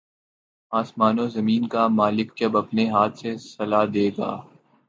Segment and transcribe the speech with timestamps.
[0.71, 4.31] آسمان و زمین کا مالک جب اپنے ہاتھ سے صلہ دے گا